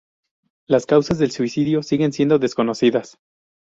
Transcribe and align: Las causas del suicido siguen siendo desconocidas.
Las 0.65 0.87
causas 0.87 1.19
del 1.19 1.29
suicido 1.29 1.83
siguen 1.83 2.11
siendo 2.11 2.39
desconocidas. 2.39 3.19